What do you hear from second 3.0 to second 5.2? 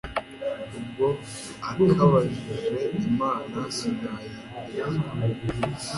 imana sinayihezwa